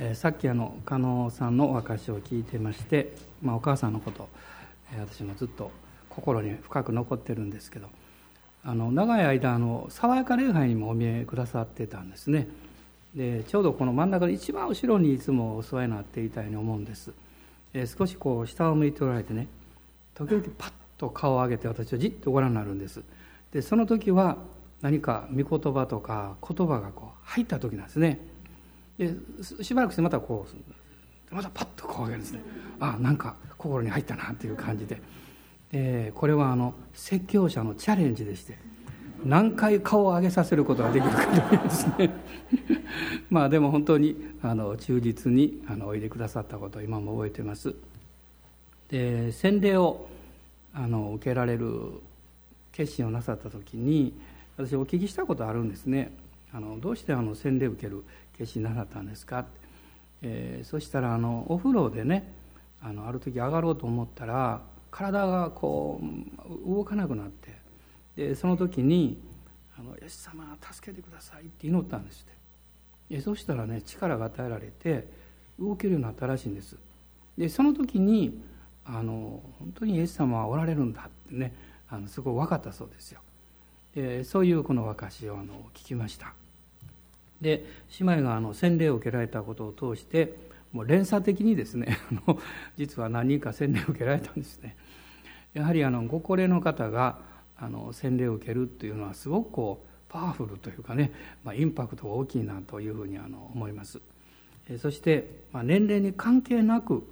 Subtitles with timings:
[0.00, 4.28] えー、さっきあの加納さんのお証を聞いてまして、まあ、お母さんのこと、
[4.92, 5.70] えー、私もずっと
[6.08, 7.88] 心に深く残ってるんですけど
[8.64, 12.48] あの長い間あの爽やか礼拝にもお見えくださってたんですね。
[13.14, 17.12] でちょうどこの真ん中の一番後ろにいつもお世話になっていたように思うんです、
[17.72, 19.46] えー、少しこう下を向いておられてね
[20.14, 23.02] 時々パッと顔を上げて私をじっとご覧になるんです。
[23.52, 24.38] でその時は
[24.82, 28.33] 何か御言葉とか言葉がこう入った時なんですね。
[28.98, 29.14] で
[29.62, 30.46] しばらくしてまたこ
[31.32, 32.40] うまたパッとこう上げるんですね。
[32.80, 35.00] あなんか心に入ったなっていう感じで。
[35.72, 38.56] でこれはあの説教者のチャレンジでして
[39.24, 42.10] 何回顔を上げさせることができるかというですね。
[43.30, 47.74] まあでも本当にあの忠実にあのおいでくださったことを今も覚えています。
[48.88, 50.06] で洗礼を
[50.74, 51.70] あの受けられる
[52.70, 54.14] 決心をなさった時に
[54.56, 56.12] 私お聞きしたことあるんですね。
[56.52, 58.04] あのどうしてあの洗礼受ける
[58.36, 59.64] 決心なさったんですか?」って
[60.26, 62.32] えー、そしたらあのお風呂でね
[62.80, 66.00] あのある時上がろうと思ったら体がこ
[66.66, 67.58] う動かなくなって
[68.16, 69.20] でその時に
[69.78, 72.26] 「あのイエス様助けてください」って祈ったんですっ
[73.10, 73.20] て。
[73.20, 75.06] そしたらね力が与えられて
[75.58, 76.76] 動けるようになったらしいんです。
[77.36, 78.42] でその時に
[78.84, 81.54] あの本当にイエス様はおられるんだってね
[81.88, 83.20] あのすごい分かったそうですよ。
[83.94, 86.34] でそういうこの証をあの聞きました。
[87.40, 87.64] で
[88.00, 90.34] 姉妹があの洗礼を受けられたことを通して
[90.72, 91.98] もう連鎖的にですね
[92.76, 94.76] 実は何人か洗礼を受けられたんですね。
[95.52, 97.18] やはりあのご高齢の方が
[97.56, 101.12] あの洗礼を受けるっていうのはすごくこうパワフルというかね、
[101.44, 104.00] まあ、インパクトが大きいなというふうにあの思います。
[104.78, 107.06] そして、まあ、年齢に関係なく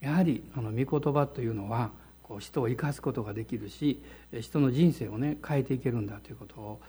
[0.00, 1.90] やはりあの御言葉というのは
[2.22, 4.02] こう人を生かすことができるし
[4.40, 6.80] 人の人生をね変えていけるんだということを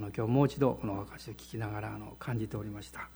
[0.00, 3.08] あの今日もう一度この証を聞きながらあの感じておりました、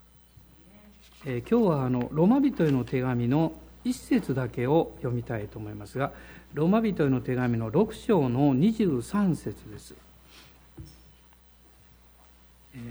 [1.24, 3.52] えー、今日はあのロマ人への手紙の
[3.84, 6.12] 一節だけを読みたいと思いますが
[6.52, 9.94] ロマ人への手紙の6章の23節です。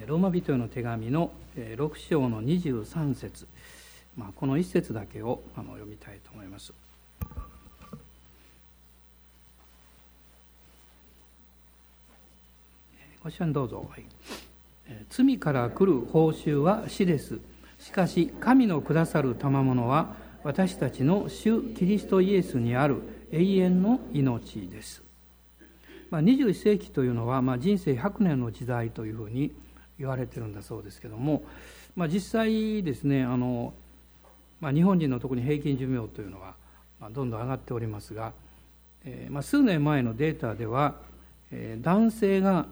[0.08, 3.48] ローマ人への手紙の6章の23節。
[4.18, 6.74] まあ、この一節だけをあの読みたいと思います。
[13.24, 14.06] ご一緒にどうぞ、はい、
[15.10, 17.40] 罪から来る報酬は死です。
[17.80, 23.02] しかし神のくださる賜物は私たちの主キリストイエスにある
[23.32, 25.04] 永遠の命です、
[26.10, 29.54] まあ、21世紀というのは、まあ、人生100年の時代というふうに
[30.00, 31.44] 言われてるんだそうですけども、
[31.96, 33.74] まあ、実際ですねあの、
[34.62, 36.56] まあ、日本人の特に平均寿命というのは、
[37.00, 38.34] ま、どんどん上がっておりますが、
[39.06, 40.96] えーまあ、数年前のデータでは、
[41.52, 42.66] えー、男性が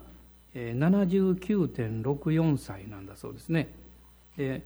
[0.54, 3.70] 79.64歳なんだそうですね。
[4.38, 4.64] で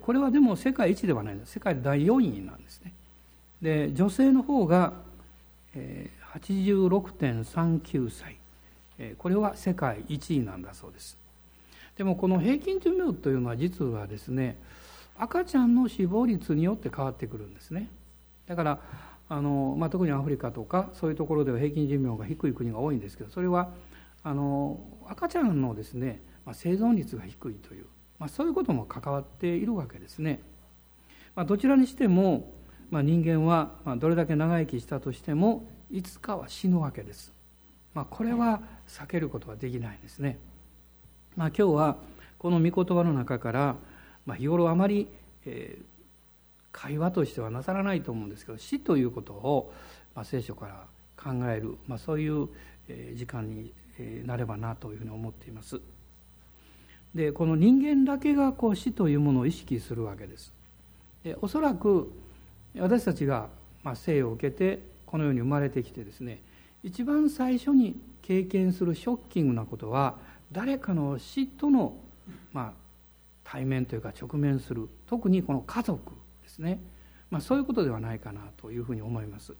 [0.00, 2.92] これはでも世界一ではない世界第4位なんですね。
[3.60, 4.92] で女性の方が
[5.74, 8.36] 86.39歳。
[9.18, 11.16] これは世界1位なんだそうです。
[11.96, 14.56] でもこの平均寿命というのは実はですね
[15.18, 17.88] 赤ちゃんの死亡率によって変わってくるんですね。
[18.46, 18.78] だから
[19.28, 23.70] あの、まあ、特にアフリカとかそういうところでは平均寿命が低い国が多いんですけどそれは
[24.24, 27.86] あの赤ちゃんのですね、まあ、生存率が低いという、
[28.18, 30.40] まあ、そういうことも関わっているわけですね。
[31.34, 32.52] まあ、どちらにしても、
[32.90, 37.32] まあ、人間はどれだけ長生きしたとしてもいつかは死ぬわけです。
[37.94, 40.38] まあ、これは避けることはできないんですね。
[41.36, 41.96] まあ、今日は
[42.38, 43.76] この御言葉の中から、
[44.26, 45.08] まあ、日頃あまり、
[45.46, 45.84] えー、
[46.70, 49.72] 会話としてはなさらないと思うんですけど死ということを、
[50.14, 52.48] まあ、聖書から考える、まあ、そういう、
[53.14, 53.72] 時間に
[54.24, 55.80] なればなというふうに思っています。
[57.14, 60.52] でこの人間だけがこう死というものを意識するわけです。
[61.24, 62.10] でおそらく
[62.78, 63.48] 私たちが
[63.82, 66.40] ま生を受けてこの世に生まれてきてですね
[66.82, 70.16] 一番最初に経験するショッキングなことは
[70.52, 71.94] 誰かの死との、
[72.52, 72.72] まあ、
[73.44, 76.78] 対面というか直面する特にこの家族ですね、
[77.30, 79.52] まあ、そういうことではないかなというふうに思います。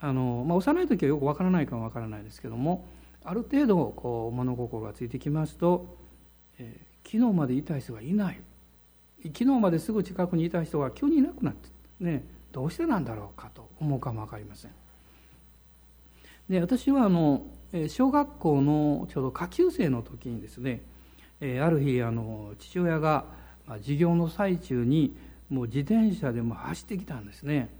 [0.00, 2.84] あの、まあ、幼い時はよくわからないかもわからないですけども
[3.24, 5.96] ある程度こう物心がついてきますと、
[6.58, 8.40] えー、昨日までいた人がいない
[9.26, 11.68] 昨日まですぐ近くにいた人が急にいなくなって
[12.00, 14.70] ねどうしてなんだろうかと思うかも分かりません。
[16.48, 17.42] で私はあの
[17.88, 20.82] 小学校のちょうど下級生の時にですね
[21.40, 23.24] ある日あの父親が
[23.66, 25.16] 授業の最中に
[25.48, 27.70] もう自転車でも走ってきたんですね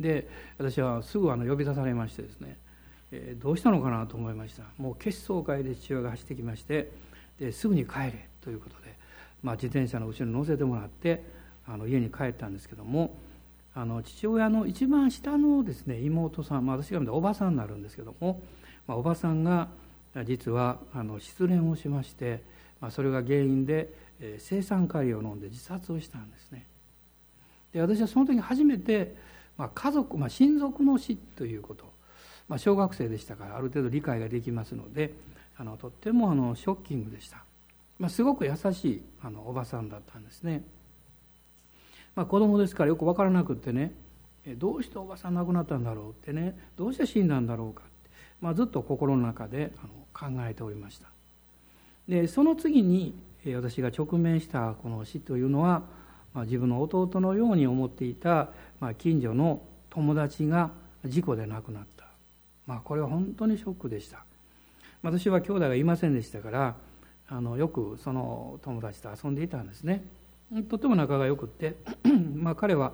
[0.00, 0.28] で
[0.58, 2.56] 私はすぐあの呼び出されましてですね
[3.12, 4.64] え、どうしたのかなと思いました。
[4.78, 6.90] もう決勝会で父親が走ってきまして
[7.38, 8.96] ですぐに帰れということで、
[9.42, 11.22] まあ、自転車の後ろに乗せてもらって
[11.66, 13.16] あの家に帰ったんですけども
[13.74, 18.40] あの父親の一番下のですね妹さん、まあ、私が見たおばさんになるんですけども、
[18.86, 19.68] まあ、おばさんが
[20.24, 22.42] 実はあの失恋をしまして、
[22.80, 23.92] まあ、それが原因で
[24.50, 26.64] 青酸カリを飲んで自殺をしたんですね。
[27.72, 29.14] で私はその時初めて、
[29.58, 31.84] まあ、家族、まあ、親族の死ということ、
[32.48, 35.12] まあ、小学生でしたからある程度理解ができますので
[35.56, 37.42] あのとってもあのショッキングでした、
[37.98, 40.62] まあ、すごく優しいあのおばさんだったんですね、
[42.14, 43.92] まあ、子供ですからよく分からなくってね
[44.58, 48.10] どうしておばさん亡くなったんだろうってねどうして死んだんだろうかって、
[48.40, 51.08] まあ、ずっと心の中であの考えておりました。
[52.08, 53.18] でその次に
[53.54, 55.82] 私が直面したこの死というのは、
[56.34, 58.48] まあ、自分の弟のように思っていた、
[58.80, 60.70] まあ、近所の友達が
[61.04, 61.95] 事故で亡くなった、
[62.66, 64.24] まあ、これは本当にショックでした。
[65.02, 66.74] 私は兄弟がいませんでしたから
[67.28, 70.04] あのよくその友達と遊んでいたんですね。
[70.68, 71.76] とても仲が良くって
[72.34, 72.92] まあ彼は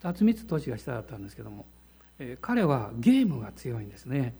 [0.00, 1.66] 2つ3つ年が下だったんですけども、
[2.18, 4.34] えー、彼はゲームが強いんですね。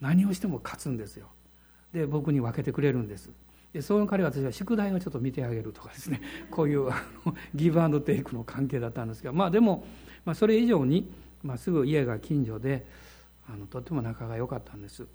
[0.00, 1.28] 何をしても勝つんですよ。
[1.92, 3.30] で僕に分けてくれるんです。
[3.72, 6.20] でその彼は私は宿題をちょっと見てあげるとかですね。
[6.50, 9.86] こういうあのギブアンドテイクの関係だったんですがまあでも、
[10.24, 11.10] まあ、それ以上に、
[11.42, 12.86] まあ、すぐ家が近所で
[13.52, 15.06] あのとても仲が良かったんです。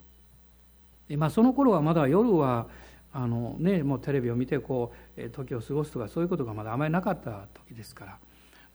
[1.08, 2.68] で、まあ、その頃はまだ夜は
[3.14, 8.18] あの、ね、もうテレビを見てこう時を過ごすとかそういうことがまだあまりなかった時ですから、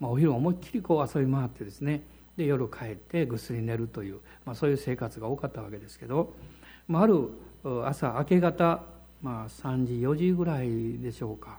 [0.00, 2.02] まあ、お昼思いっきりこう遊び回ってですね
[2.36, 6.34] で夜帰ってぐっすり寝るという、まあ、そういう生活が多かったわけですけど、
[6.88, 7.28] まあ、ある
[7.84, 8.82] 朝明け方
[9.22, 11.58] まあ、3時4時ぐらいでしょうか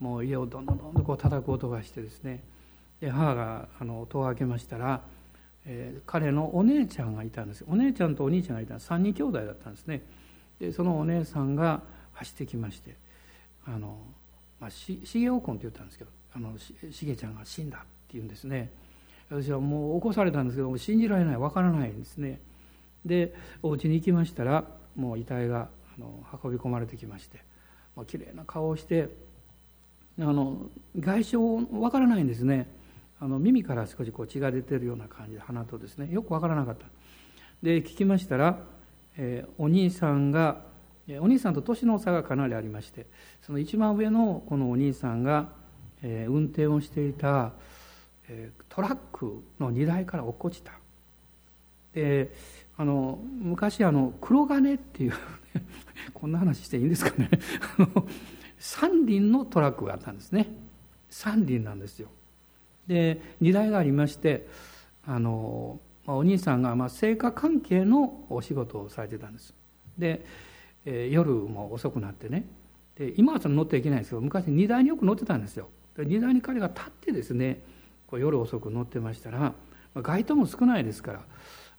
[0.00, 2.42] もう家をどんどんどんどんこう叩く音がしてですね
[3.00, 5.02] で母があの戸を開けましたら、
[5.66, 7.64] えー、彼のお姉ちゃんがいたんです。
[7.68, 8.74] お姉ちゃんとお兄ちゃんがいた。
[8.74, 10.02] 3人兄弟だったんですね。
[10.58, 11.82] でそのお姉さんが
[12.12, 12.94] 走ってきまして
[13.66, 13.98] 「あの
[14.60, 18.70] まあ、し重おこん」って言ったんですけど「あのしげちゃんが死んだ」って言うんですね。
[19.30, 22.40] 私はもう起こされたんですけども信じられないわからないんですね。
[23.04, 24.64] でお家に行きましたら
[24.96, 27.38] もう遺体があの運び込まれてきまして
[27.96, 29.08] まあ綺麗な顔をして
[30.18, 31.36] あの外傷
[31.72, 32.68] わからないんですね。
[33.24, 36.84] あの耳から少しこう血が出てるような感じで鼻とですねよくわからなかった。
[37.62, 38.58] で聞きましたら、
[39.16, 40.60] えー、お兄さんが
[41.20, 43.06] お兄さんと年の差がかなりありまして
[43.40, 45.48] その一番上のこのお兄さんが、
[46.02, 47.52] えー、運転をしていた、
[48.28, 50.72] えー、トラックの荷台から落っこちた。
[51.94, 52.30] で
[52.76, 55.14] あの昔あの黒金っていう
[56.12, 57.30] こんな話していいんですかね。
[58.58, 60.54] 三輪のトラックがあったんですね。
[61.08, 62.10] 三輪なんですよ。
[62.86, 64.46] で荷台がありまして
[65.06, 69.54] あの、まあ、お兄さんがまあ成果関係のお仕事をされてたんです。
[69.98, 70.24] で、
[70.84, 72.44] えー、夜も遅くなってね。
[72.96, 75.68] で今はその乗ってはいけないんですけど昔荷台によく乗ってたんですよ。
[75.96, 77.62] で荷台に彼が立ってですね
[78.06, 79.54] こう夜遅く乗ってましたら、ま
[79.96, 81.20] あ、街灯も少ないですから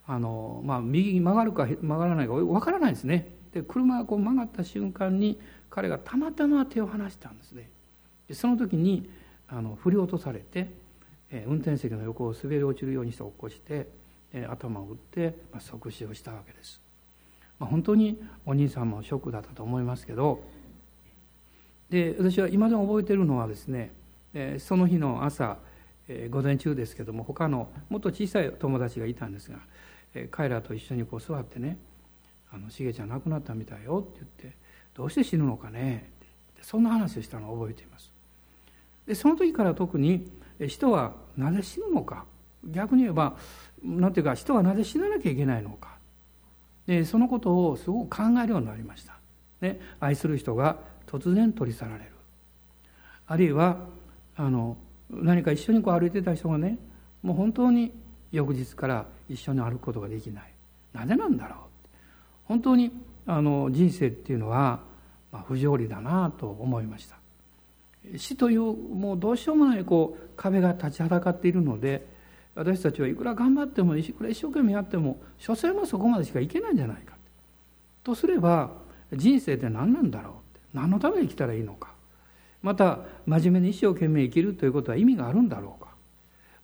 [0.06, 3.32] あの、まあ、右に曲がるか曲がらないか分からないですね。
[3.52, 7.70] で車がこう曲がった瞬間に彼がたまたま手を離したんですね。
[8.28, 9.08] でその時に
[9.48, 10.68] あの振り落とされて、
[11.30, 13.88] 運転席の横を滑り落ちるようにして落っこちて、
[14.48, 16.80] 頭を打って、即死をしたわけです、
[17.58, 20.42] ま、本当にお兄さんもショックだったと思いますけど
[21.88, 23.94] で私は今でも覚えてるのはですね、
[24.58, 25.58] その日の朝、
[26.30, 29.58] 午前中ですけども他のもっと小さい友達がいたんですが、
[30.30, 31.78] 彼らと一緒にこう座ってね
[32.50, 34.58] あの「しげちゃん亡くなったみたいよ」って言って
[34.94, 36.10] 「どうして死ぬのかね」
[36.54, 38.12] ってそんな話をしたのを覚えています。
[39.06, 40.30] でその時から特に
[40.60, 42.24] 人はなぜ死ぬのか。
[42.64, 43.36] 逆に言えば
[43.82, 45.96] 何ていうか人はなぜ死ななきゃいけないのか。
[46.86, 49.18] でそのことをすごく考えるようになりました、
[49.60, 52.10] ね、愛する人が突然取り去られる。
[53.26, 53.78] あるいは
[54.36, 54.76] あの
[55.10, 56.78] 何か一緒にこう歩いてた人がね
[57.22, 57.92] もう本当に
[58.32, 60.52] 翌日から一緒に歩くことができない。
[60.92, 61.58] なぜなんだろう。
[62.44, 62.92] 本当に
[63.26, 64.80] あの人生っていうのは、
[65.32, 67.16] まあ、不条理だなと思いました。
[68.16, 72.06] 死というもうどうしようもないこう壁が立ちはだかっているので
[72.54, 77.14] 私たちはいくら頑張ってもいくら一生懸命やっても所詮はそこまでしかいけないんじゃないか
[78.02, 78.70] とすれば
[79.12, 80.42] 人生って何なんだろ
[80.74, 81.90] う何のために生きたらいいのか
[82.62, 85.90] また真面目に一生懸命生きるということは意味があるんだろうか、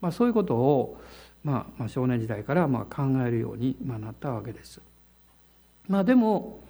[0.00, 1.00] まあ、そういうことを、
[1.44, 4.80] まあ、まあ少年時代からまあ考えるようになったわけです。
[5.88, 6.60] まあでも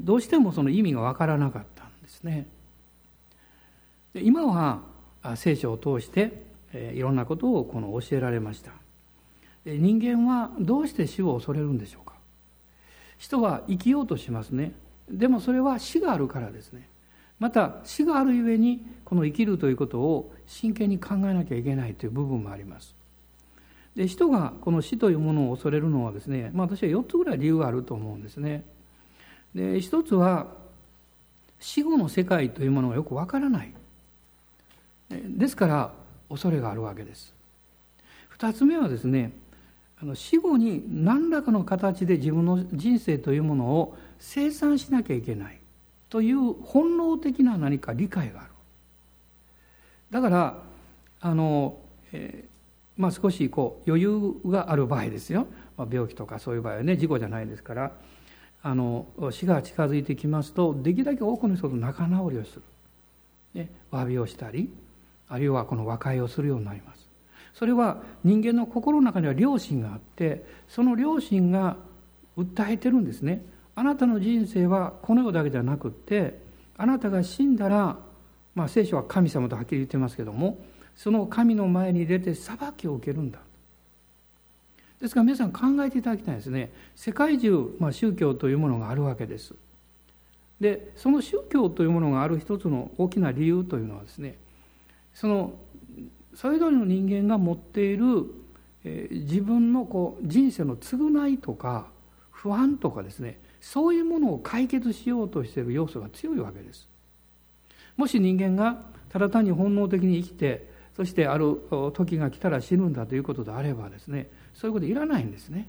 [0.00, 2.48] どうしてもその意味が分からなかったんですね。
[4.14, 4.82] で今は
[5.36, 8.72] 聖書を通していろんなことをこの教えられました。
[9.66, 12.14] 人間はどうして死を恐れるんでしょうか
[13.18, 14.72] 人は生きようとしますね。
[15.10, 16.88] でもそれは死があるからですね。
[17.40, 22.94] また死があるゆえにこの生きるということを真剣に考えなきゃいけないという部分もあります
[23.96, 28.64] で人がこの死というものを恐れるのはですね、まあ、私は4つぐらい理由があると思うんですね
[29.54, 30.48] で一つは
[31.58, 33.72] 死後の世界というものがよくわからない
[35.10, 35.92] ですから
[36.28, 37.34] 恐れがあるわけです。
[38.28, 39.32] 二つ目はですね
[40.14, 45.58] 死後に何らかの形で自分の人生というものを生産しなきゃいけない
[46.08, 48.50] という本能的な何か理解がある。
[50.10, 50.62] だから
[51.20, 51.78] あの、
[52.12, 57.92] えー、まあ、少しこう余裕がある場合ですよ、まあ、病気とかそういう場合はね事故じゃないですから
[58.62, 62.62] あの死が近づいてきますとできるだけ多くの人と仲直りをする、
[63.54, 64.70] ね、詫びをしたり
[65.30, 67.08] あるいはこの和解をするようになります。
[67.54, 71.76] それは人間の心の中には良心があってその良心が
[72.36, 73.44] 訴えてるんですね。
[73.74, 76.40] あなたの人生はこの世だけじゃなくって
[76.76, 77.96] あなたが死んだら、
[78.54, 80.58] まあ、聖書は神様とはっきり言ってますけども
[80.96, 83.38] その神の前に出て裁きを受けるんだ。
[85.00, 86.70] ですから皆さん考えていただきたいですね。
[86.94, 89.54] 世界中、まあ、宗教というものがあるわけです。
[90.60, 94.36] でその宗教というものがある一つの大きな理由というのはですね
[95.20, 95.52] その
[96.34, 98.24] それぞれの人間が持っている、
[98.84, 101.88] えー、自分のこう人生の償いとか
[102.30, 106.88] 不安とかですねそういうものを解決しようとしている要素が強いわけです。
[107.98, 111.60] もし人間がただ単に本能的に生きてそしてある
[111.92, 115.68] 時が来たら死ぬんだということであればですねそういうこといらないんですね。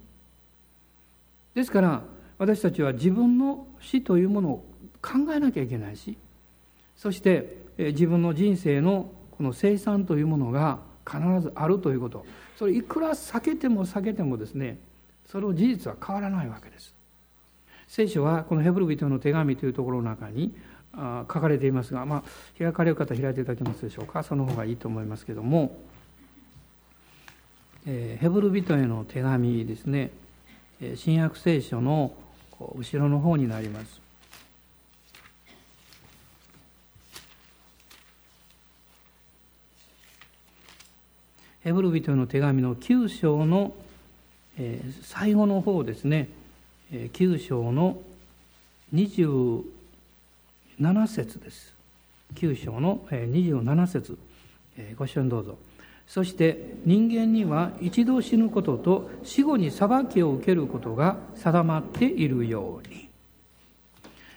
[1.55, 2.03] ですから
[2.37, 4.65] 私たちは自分の死というものを
[5.01, 6.17] 考えなきゃいけないし
[6.95, 12.23] そして自分の人生のこの生産というものが必ずあるということ。
[12.59, 14.77] それいくら避けても避けてもですね
[15.25, 16.93] それを事実は変わらないわけです。
[17.87, 20.53] 聖書はこのヘブル人の手紙というところの中に
[20.93, 22.23] 書かれていますが、まあ、
[22.59, 24.21] 開かれる方開いていただけますでしょうか？
[24.21, 25.75] その方がいいと思いますけども、
[27.87, 30.11] えー、ヘブル人への手紙ですね。
[30.95, 32.13] 新約聖書の
[32.59, 34.00] 後ろの方になります。
[41.63, 43.73] ヘブル人の手紙の9章の、
[44.57, 46.27] えー、最後の方ですね、
[46.91, 47.99] えー、9章の
[48.95, 49.63] 27
[51.07, 51.73] 節です。
[52.33, 54.17] 9章のえ27節、
[54.77, 55.57] えー、ご一緒にどうぞ。
[56.07, 63.07] そして人間には一度死ぬことと死後に裁きを受けることが定まっているように。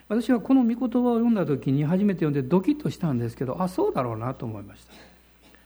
[0.07, 5.14] 私はこの御言葉を読んだ時に初めて読んでドキッとしたんですけどあそうだろうなと思いました。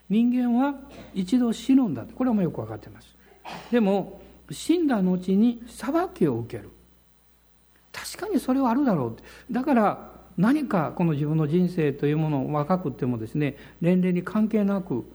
[0.09, 0.75] 人間は
[1.13, 3.15] 一度死ぬんだこれはもうよく分かってます。
[3.71, 6.69] でも死んだ後に裁きを受ける。
[7.91, 9.15] 確かにそれはあるだろ
[9.49, 15.05] うだから何かこの自分の人生というものを若くってもですね年齢に関係なく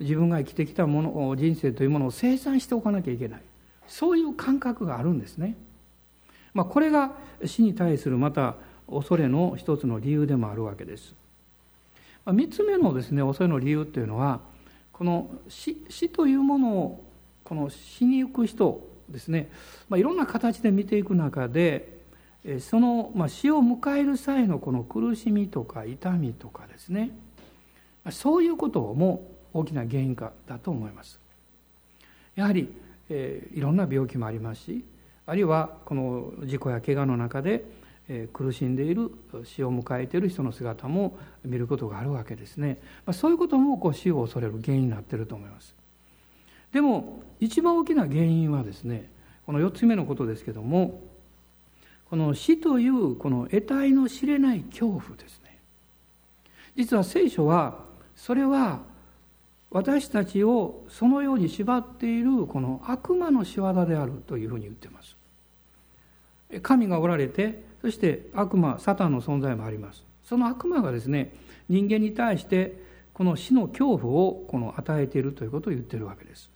[0.00, 3.42] 自分が生きてきたもの人生というものを生産しておかなきゃいけない。
[3.86, 5.56] そういう感覚があるんですね、
[6.52, 7.12] まあ、これが
[7.44, 8.56] 死に対するまた
[8.90, 11.14] 恐れの一つの理由でもあるわけです。
[12.26, 14.40] 3つ目のですね恐れの理由というのは
[14.92, 17.04] この死死というものを
[17.42, 19.50] この死にゆく人ですね、
[19.88, 21.98] まあ、いろんな形で見ていく中で
[22.60, 27.10] その、まあ、死を迎える際のこの苦しみとか痛みとかですね
[28.10, 31.18] そういうことも大きな原因かだと思います。
[32.34, 32.68] やはり、
[33.08, 34.84] えー、いろんな病気もありますし
[35.26, 37.64] あるいはこの事故や怪我の中で
[38.32, 39.10] 苦しんでいる
[39.44, 42.78] 死を迎えている人の姿も見ることがあるわけですね。
[43.12, 45.74] そういうこともこう死を恐れる原因になっていると思います。
[46.72, 49.10] でも一番大きな原因はですね
[49.46, 51.00] この4つ目のことですけども
[52.10, 55.58] この死というこの得体の知れない恐怖ですね。
[56.76, 57.78] 実は聖書は
[58.16, 58.82] それは
[59.70, 65.16] 私たちをそのように縛っているこの悪魔の仕業であるというふうに言ってます。
[66.62, 70.04] 神がおられてそして悪魔サタンの存在もあります。
[70.24, 71.34] その悪魔がですね
[71.68, 76.48] 人間に対してこの死の恐怖をこの与えているということを言ってるわけです。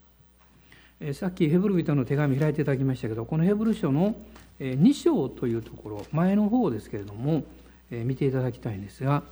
[1.00, 4.16] えさっきヘブル人の手紙開いていただきましたけどこのヘブル書の
[4.58, 7.44] 2章というところ前の方ですけれども
[7.90, 9.23] 見ていただきたいんですが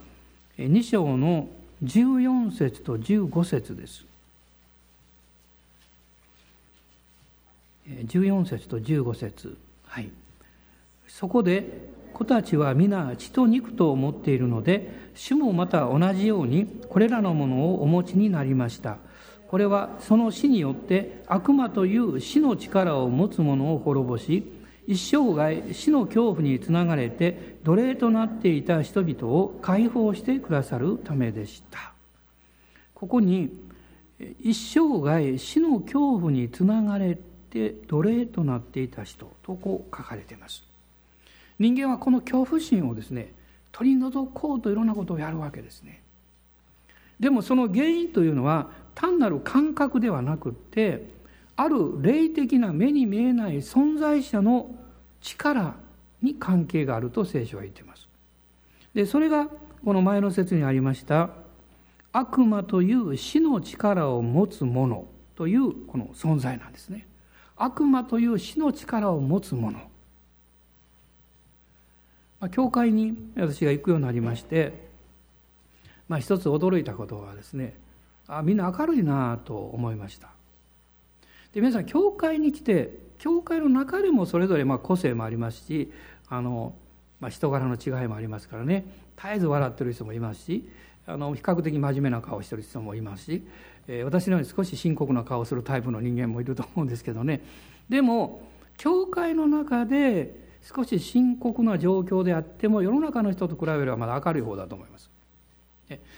[0.58, 1.48] 2章の
[1.82, 4.04] 14節と15節です。
[7.88, 9.56] 14節と15節。
[9.84, 10.10] はい。
[11.08, 18.98] そこで子たちは皆血と肉と思っているので主もまた同じようにこれらのものをお持ちになりました。
[19.48, 24.52] これはその死によって悪魔という死の力を持つ者を滅ぼし
[24.88, 31.92] 一生涯死の恐怖につながれて奴隷となっていた人々を解放してくださるためでした。
[32.94, 33.50] ここに
[34.40, 37.18] 一生涯死の恐怖につながれ
[37.50, 40.64] て奴隷となっていた人とこう書かれています。
[41.58, 43.32] 人間はこの恐怖心をですね
[43.72, 46.02] 取り除こうといろんなことをやるわけですね。
[47.20, 51.08] でもその原因というのは単なる感覚ではなくって
[51.56, 54.74] ある霊的な目に見えない存在者の
[55.20, 55.74] 力
[56.22, 58.08] に関係があると聖書は言っています。
[58.94, 59.48] でそれが
[59.84, 61.30] この前の説にありました
[62.12, 67.06] 悪魔という死の力を持つ者というこの存在なんですね。
[67.56, 69.78] 悪魔という死の力を持つ者。
[72.40, 74.86] まあ、教会に私が行くようになりまして、
[76.08, 77.74] まあ、一つ驚いたことはですね
[78.28, 80.28] あみんな明るいなと思いました。
[81.52, 85.90] で皆さん教会に来て教会の中でもそれぞれまあ個性もありますし
[86.28, 86.74] あの、
[87.20, 88.84] まあ、人柄の違いもありますからね
[89.16, 90.68] 絶えず笑ってる人もいますし
[91.06, 93.46] あの比較的真面目な顔をしてる人もいますし、
[93.86, 97.40] えー、私のように少し深刻な顔をするタイプの人間もいると思うんですけどね。
[97.88, 98.42] でも
[98.76, 105.10] 教会の中で少し深刻な状況であっても世の中の人と比べればまだ明るい方だと思います。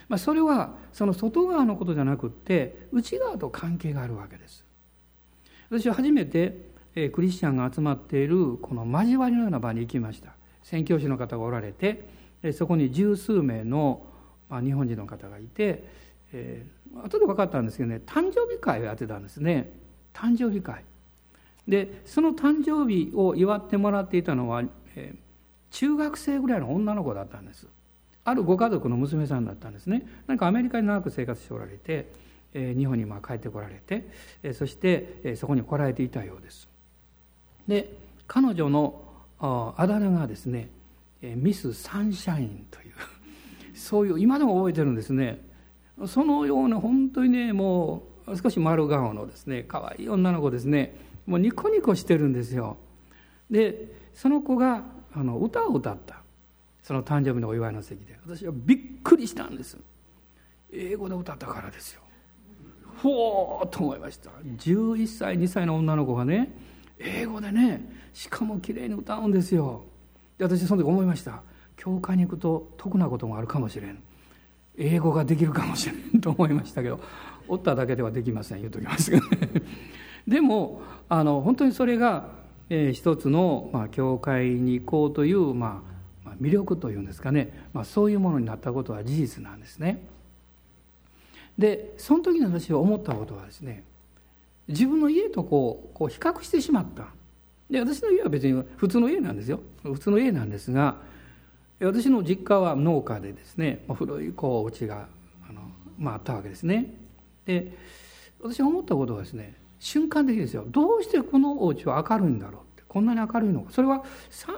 [0.09, 4.65] まあ、それはその外側のことじゃなくって内側と関係があるわけです。
[5.69, 6.71] 私は初めて
[7.13, 10.33] クリスチャンが集まっているこの交わりのような場に行きました。
[10.63, 12.09] 宣教師の方がおられて
[12.55, 14.07] そこに十数名の
[14.51, 15.85] 日本人の方がいて、
[16.33, 19.71] えー、後で分かったんですけどね誕生日会をやってたんですね
[20.15, 20.85] 誕生日会
[21.69, 24.63] でその誕生日を祝ってもらっていたのは、
[24.97, 25.17] えー、
[25.71, 27.67] 中学生ぐらいの女の子だったんです。
[28.25, 30.07] あるご家族の娘さんだったんですね。
[30.27, 32.11] 何かアメリカに長く生活しておられて、
[32.55, 34.09] えー、日本にまあ帰ってこられて、
[34.43, 36.69] えー、そして、え、そこに来られていたようです。
[37.69, 37.93] で
[38.27, 39.03] 彼女の
[39.39, 40.71] あだ名がですね
[41.21, 42.93] ミス・サンシャインという
[43.77, 45.47] そういう今でも覚えてるんですね。
[46.07, 51.08] そのような本当にねもう少し丸顔のですね可愛い女の子ですね。
[51.29, 52.79] もうニコニコしてるんですよ。
[53.51, 54.83] でその子が
[55.15, 56.23] あの歌を歌った。
[56.83, 58.19] その誕生日のお祝いの席で。
[58.25, 59.77] 私はびっくりしたんです。
[60.73, 62.01] 英語で歌ったからですよ。
[62.97, 64.31] ほーと思いました。
[64.43, 66.51] 11歳2歳の女の子がね
[66.99, 69.85] 英語でねしかも綺麗に歌うんですよ。
[70.39, 71.43] で私その時思いました。
[71.77, 74.03] 教会に行くと得なこともあるかもしれん。
[74.79, 77.01] 英語ができるかもしれんと思いましたけど
[77.49, 79.51] おっただけではできません言うときますけどね。
[80.29, 82.29] でもあの本当にそれが、
[82.69, 85.83] えー、一つの、まあ、教会に行こうという、ま
[86.27, 90.07] あ、魅力というんですかね、まあ、そういうものになったことは事実なんですね。
[91.57, 93.83] でその時に私は思ったことはですね
[94.69, 97.07] 自分の家とこうこう比較してしまった。
[97.71, 99.61] で私の家は別に普通の家なんですよ。
[99.83, 100.97] 普通の家なんですが
[101.81, 105.09] 私の実家は農家でですね古いこうお家が
[105.49, 105.63] あの、
[105.99, 106.93] まあ、あったわけですね。
[107.47, 107.73] で
[108.43, 110.65] 私が思ったことはですね瞬間的ですよ。
[110.69, 112.83] どうしてこのお家は明るいんだろうって。
[112.89, 113.73] こんなに明るいのか。
[113.73, 114.05] それは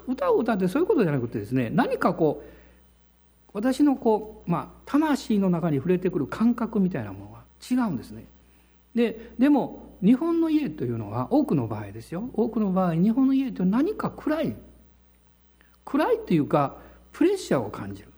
[0.06, 2.50] 歌を歌ってそういうことじゃなくてですね何かこう
[3.52, 8.24] 私のこう、まあ、魂の中に触れてくる感覚みたいなものが違うんですね。
[8.94, 12.30] ででも日本の家というのは多くの場合ですよ。
[12.32, 14.56] 多くの場合日本の家というのは何か暗い。
[15.84, 16.76] 暗いというか
[17.12, 18.08] プレッシャーを感じる。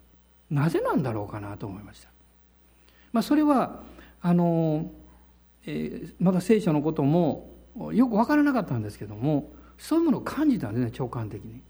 [0.51, 2.11] なぜなんだろうかなと思いました。
[3.13, 3.81] まあ、それは
[4.21, 4.91] あの
[5.67, 7.51] えー、まだ聖書のことも
[7.93, 11.61] よく分からなかったんですけどもそういうものを感じたんですね直感的に。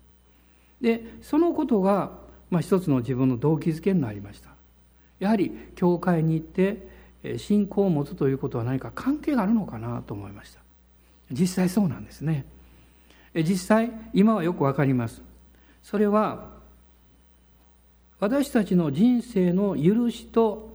[0.81, 2.19] でそのことが、
[2.51, 4.51] まあ、一つの自分の動機づけになりました。
[5.21, 6.89] やはり教会に行って
[7.39, 10.61] 信仰を持つということは何か関係があるのかなと思いました。
[11.31, 12.45] 実際そうなんですね。
[13.35, 15.23] 実際今はよく分かります。
[15.83, 16.51] それは
[18.19, 20.72] 私たちの人生の許しと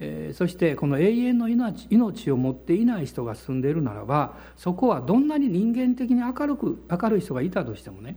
[0.00, 8.16] えー、そしてこの永遠の命命を持っていない人が住んでいるならばそこはどんなに人間的に明るく明るい人がいたとしてもね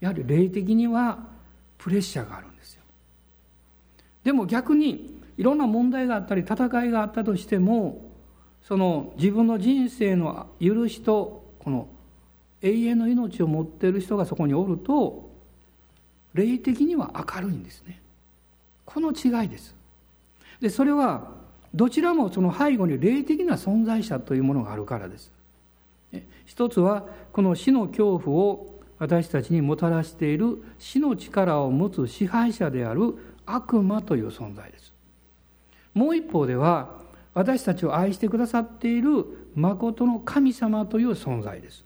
[0.00, 1.18] やはり霊的には
[1.78, 2.82] プレッシャーがあるんですよ。
[4.24, 8.10] でも逆にいろんな問題があったり戦いがあったとしても
[8.62, 11.88] その自分の人生の許しとこの
[12.62, 15.30] 永遠の命を持っている人がそこにおると
[16.34, 18.02] 霊的には明るいんですね。
[18.84, 19.79] この違いです。
[20.60, 21.28] でそれは
[21.74, 25.32] どちらもその背後に霊的な存在者というものがあるからです。
[26.44, 33.14] 一つはこの死の恐怖を私たちにもたらしている死の力を持つ支配者である
[33.46, 34.92] 悪魔という存在です。
[35.94, 37.00] もう一方では
[37.32, 41.84] 私たちを愛してくださっている誠の神様という存在です。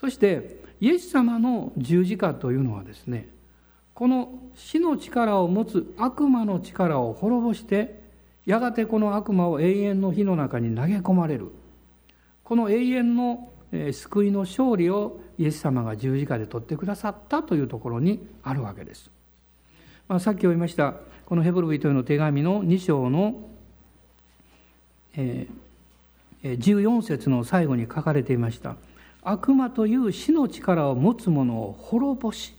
[0.00, 3.28] そしてイエス様の十字架というのはですね
[3.94, 8.00] この死の力を持つ悪魔の力を滅ぼして
[8.46, 11.50] やがてこの悪魔を永遠の火の中に投げ込まれる
[12.42, 13.50] この永遠の
[13.92, 19.10] 救いの勝利をイエス様が十字架で取ってくださったというところにあるわけです。
[20.08, 23.48] まあ、さっき読みましたこのヘブル人への手紙の2章の、
[25.16, 28.76] えー、14節の最後に書かれていました
[29.22, 32.54] 「悪魔という死の力を持つ者を滅ぼし」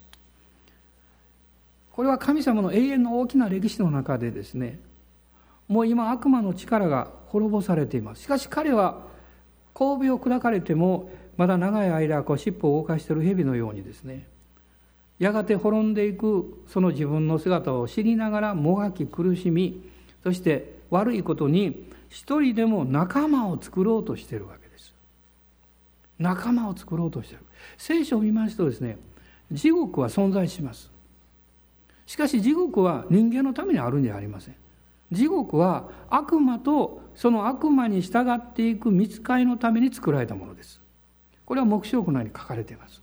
[1.93, 4.79] これは神様の永遠の大きな歴史の中でですね
[5.67, 8.23] もう今悪魔の力が滅ぼされています。
[8.23, 9.01] しかし彼は
[9.73, 14.27] 神戸を砕かれてもまだ長い間こう尻尾を動かしている蛇のようにですね
[15.19, 19.81] やがて滅んでいくその自分の姿を知りながらもがき苦しみ
[20.23, 24.93] そして悪いことに一人でも仲間を作ろうとしているわけです。
[26.19, 27.43] 仲間を作ろうとしている。
[27.77, 28.97] 聖書を見ますとですね
[29.51, 30.92] 地獄は存在します。
[32.05, 34.55] しかし地獄は人間のためにあるんじゃありません。
[35.11, 40.81] 地獄は悪魔とその悪魔に従っていく見つかりのために作られたものです。
[41.45, 43.01] これは黙示録内に書かれています。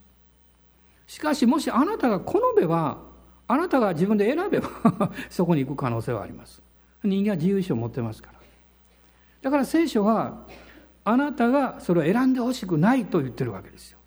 [1.07, 2.99] しかしもしあなたが好めば
[3.49, 4.69] あなたが自分で選べば
[5.29, 6.63] そこに行く可能性はあります。
[7.03, 8.41] 人間は自由意志を持ってますから。
[9.43, 10.47] だから聖書は
[11.05, 13.99] あなたがそれを選んでほしくないと言ってるわけですよ。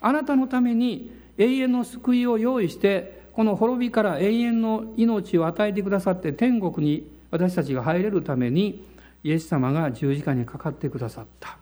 [0.00, 8.86] あなたのために永遠の救いを用意してこの滅びから永遠の命を与えてくださって天国に私たちが入れるために
[9.24, 11.58] イエス様が十字架にかかってくださった。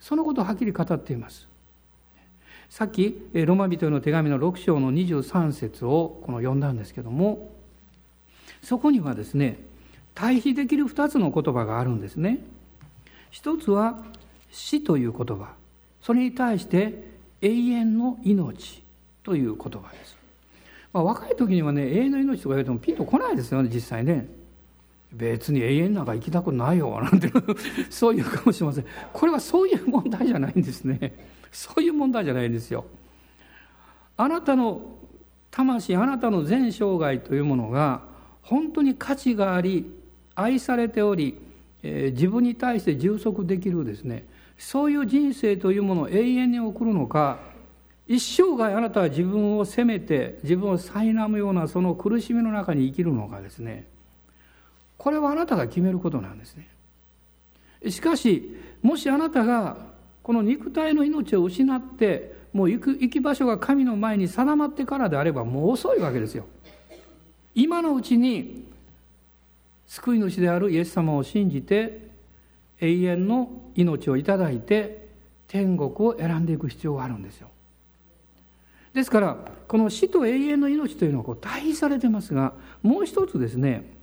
[0.00, 1.46] そのことをはっきり語っています。
[2.68, 7.50] さっきロマ人への手紙の6章の23節をこの読んだんですけども
[8.62, 9.58] そこにはですね
[10.14, 12.40] 対比できる2つの言葉があるんですね。
[13.30, 14.02] 一つは
[14.50, 15.54] 死という言葉。
[16.02, 17.04] それに対して
[17.40, 18.82] 永遠の命
[19.22, 20.16] という言葉です、
[20.92, 24.28] まあ、若い時にはね永遠の命とか言われてもピンとこないですよね実際ね。
[25.12, 27.32] 別に永遠なんか生きたくないよなんて。
[27.90, 28.84] そういうかもしれません。
[29.12, 31.12] これはそういう問題じゃないんですね。
[31.50, 32.84] そういう問題じゃないんですよ。
[34.16, 34.82] あなたの
[35.50, 38.02] 魂あなたの全生涯というものが
[38.42, 39.90] 本当に価値があり
[40.36, 41.36] 愛されており、
[41.82, 44.26] えー、自分に対して充足できるですね。
[44.58, 47.38] そういう人生というものを永遠に送るのか
[48.10, 53.86] 一生涯あなたは自分を責めて自分を苛むようなその苦しみの中に生きるのかですね
[54.98, 56.68] これはあなたが決めることなんですね。
[57.88, 59.76] しかしもしあなたが
[60.24, 66.46] この肉体の命を失ってもう行く行き場所が神の前に定まってからであればもう遅いわけですよ。
[67.54, 68.66] 今のうちに
[69.86, 72.08] 救い主であるイエス様を信じて
[72.80, 75.06] 永遠の命をいただいて
[75.46, 77.48] 天国を選んでいく必要があるんですよ。
[78.94, 79.36] ですから
[79.68, 84.00] この死と永遠の命というのはこう対比されてますがもう一つですね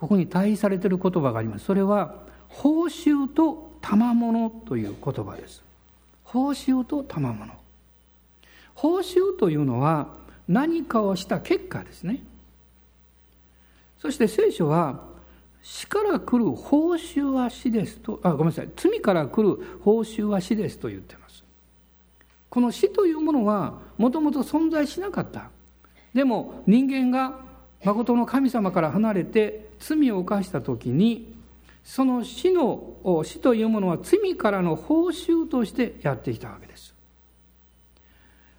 [0.00, 1.66] ここに対比されている言葉があります。
[1.66, 2.14] それは
[2.48, 5.62] 報酬と賜物という言葉です。
[6.24, 7.52] 報酬と賜物。
[8.74, 10.08] 報酬というのは
[10.48, 12.20] 何かをした結果ですね。
[13.98, 15.04] そして聖書は
[15.62, 18.70] 死から来る報酬は死ですとあごめんなさい。
[18.74, 21.19] 罪から来る報酬は死ですと言ってます。
[22.50, 25.50] この死というものはもともと存在しなかった。
[26.12, 27.38] でも人間が
[27.84, 31.34] 誠の神様から離れて罪を犯した時に
[31.84, 36.94] その死の死というものは罪からの報酬としてやってきたわけです。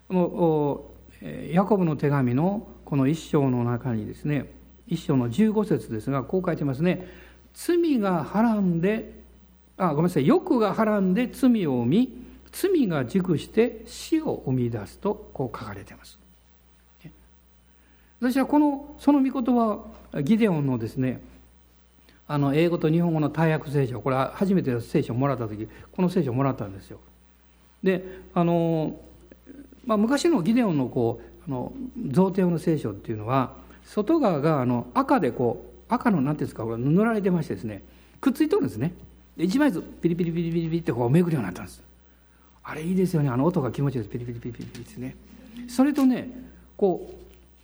[0.08, 0.90] も
[1.22, 4.50] うヤコブの手紙のこの一章の中にですね
[4.88, 7.06] 一章の15節ですがこう書いてますね。
[7.54, 9.20] 罪がはらんで
[9.76, 10.26] あごめんなさい。
[10.26, 12.21] 欲がはらんで罪を生み
[12.52, 16.18] 罪が熟して死を生み出すとこう書かれています。
[18.20, 19.84] 私はこのその御言葉
[20.22, 21.20] ギデオンのですね
[22.28, 27.00] あの英語と日本語の大訳聖書これは初めて聖書をもらった時この聖書をもらったんですよ。
[27.82, 29.00] であの、
[29.84, 31.72] まあ、昔のギデオンのこうあの
[32.10, 37.82] 贈呈の聖書っていうのは外側があの赤でこう赤の何ていうんですかこれ塗られてましてですね
[38.20, 38.92] くっついとるんですね。
[39.36, 41.82] 一枚ずつピリピリピリピリピリってこうめくるようになったんです。
[42.64, 43.28] あれいいですよね。
[43.28, 44.10] あの音が気持ちいいです。
[44.10, 45.16] ピリピリピリピリですね
[45.68, 46.28] それとね
[46.76, 47.10] こ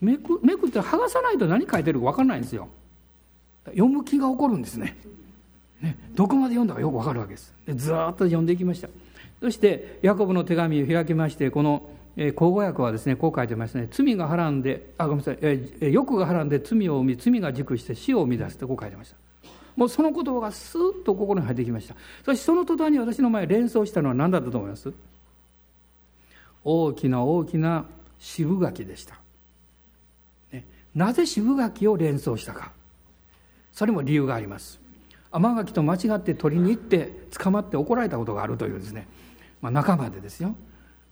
[0.00, 2.68] うめくめくって剥がさないと何書いてるか分かんないんですよ
[3.66, 4.96] 読む気が起こるんですね
[5.80, 8.88] ねどこまで読んだかよく分かるわけですでずっと読んでいきました
[9.40, 11.90] そしてヤコブの手紙を開きましてこの
[12.34, 19.16] 口語訳はですねこう書いてますね罪がはらんであごめんなさい、欲がはらんで罪を生み罪が熟して死を生み出すってこう書いてました
[19.78, 21.94] もうその言葉がスーッと心に入ってきました。
[22.24, 24.92] そしてその途端に私の前連想したのは何だったと思います？
[26.64, 27.84] 大きな大きな
[28.18, 29.14] 渋柿でした、
[30.50, 30.64] ね、
[30.96, 32.72] なぜ渋柿を連想したか。
[33.72, 34.80] それも理由があります。
[35.30, 39.06] 甘柿と間違って取りに行って捕まって怒られたことがあるというですね、
[39.60, 40.56] まあ、仲間でですよ。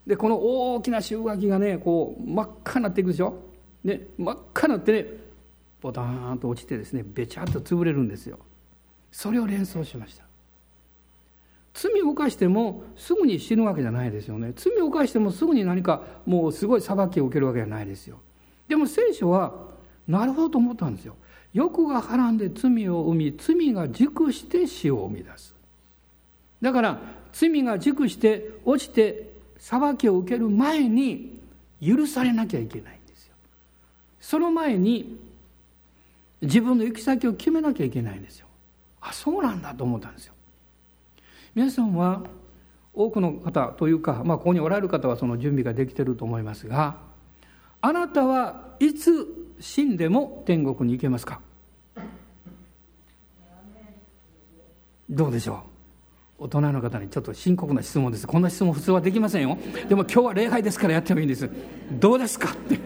[0.09, 3.39] でこの大きな渋柿がねこう真っ赤になっていくでしょ？
[3.85, 5.07] で真っ赤になってね
[5.81, 8.41] ボタンと落ちてですねべちゃっと潰れるんですよ。
[9.17, 10.25] それを連想しました。
[11.73, 14.53] 罪を犯してもすぐに死ぬわけじゃないですよね。
[14.55, 18.19] 罪を犯してもすぐに何かもうすごい裁きを受けるわけじゃないですよ。
[18.69, 19.55] でも聖書は
[20.07, 21.17] なるほどと思ったんですよ。
[21.55, 25.55] 欲がはらんで罪を生み罪が熟して死を生み出す。
[26.61, 27.01] だから
[27.33, 31.41] 罪が熟して落ちて裁きを受ける前に
[31.81, 33.35] 許されなきゃいけないんですよ。
[34.21, 35.19] その前に
[36.43, 38.46] 自分の行き先を決めなきゃいけないんですよ。
[39.09, 40.35] あそうなんだと思ったんですよ。
[41.55, 42.23] 皆さんは
[42.93, 46.97] 多くの方というか、まあ、ここにおられる方はその準備ができてると思いますが
[47.81, 49.27] あなたはいつ
[49.61, 51.41] 死んでも天国に行けますか？
[55.09, 55.63] どうでしょ
[56.39, 56.45] う？
[56.45, 58.27] 大人の方にちょっと深刻な質問です。
[58.27, 59.57] こんな質問普通はできませんよ。
[59.89, 61.49] でも今日は礼拝ですからやってもいいんです。
[61.93, 62.79] どうですかって。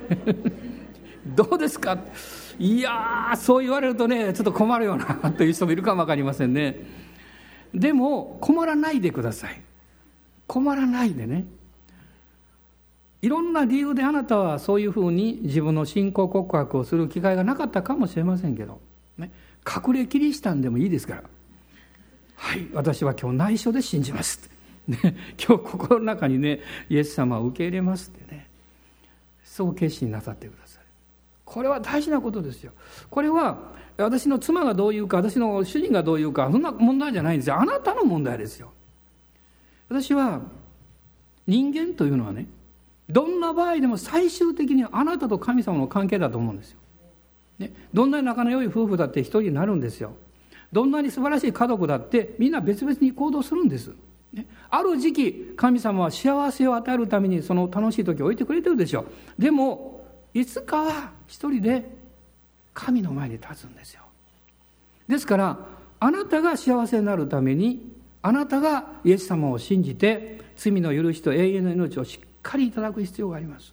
[1.35, 2.12] どうですかって。
[2.61, 6.77] いやそう言われるとねちょっと困るよなという人もいるかも分かりませんね。
[7.75, 9.62] でも困らないでください。
[10.46, 11.46] 困らないでね。
[13.23, 18.81] いろんな理由であなたはそういうふうに自分の信仰告白をする機会がなかったかもしれませんけど、
[19.16, 19.31] ね、
[19.66, 21.23] 隠れキリシタンでもいいですから。
[22.37, 24.51] はい私は今日内緒で信じます
[24.88, 24.99] ね、
[25.38, 28.49] 今日心の中にねイエス様を受け入れますってね。
[29.44, 30.80] そう決心なさってください。
[31.50, 32.72] これは大事なことですよ。
[33.10, 33.58] これは
[33.96, 37.60] 私の妻がどう言うか私の主人がどう言うかそんな問題じゃないんですよ。
[37.60, 38.70] あなたの問題ですよ。
[39.88, 40.40] 私は
[41.48, 42.46] 人間というのはね
[43.08, 46.78] どんな場合でも最終的にあなたと神様の関係だと思うんですよ、
[47.58, 50.12] ね、どんなに仲の良い夫婦だって一人になるんですよ。
[50.70, 53.90] どんなに素晴らしい家族だってみんな別々に行動するんです、
[54.32, 59.42] ね、ある時期神様は幸せを与えるためにその楽しい時を置いてくれてるでしょう。
[59.42, 59.99] でも
[60.35, 61.90] いつかは一人で
[62.73, 64.03] 神の前に立つんですよ。
[65.09, 65.59] ですから
[65.99, 73.73] あなたが幸せになるためにあなたがイエス様を信じて罪の許しと永遠の命をしっかりいただく必要があります、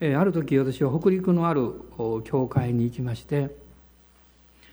[0.00, 1.72] えある時私は北陸のある
[2.24, 3.50] 教会に行きまして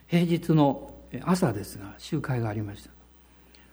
[0.07, 2.91] 平日の朝ですが集会がありました。